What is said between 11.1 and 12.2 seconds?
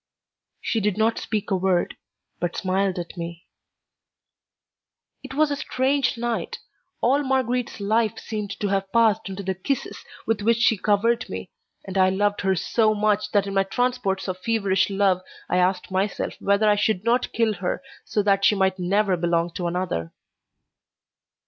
me, and I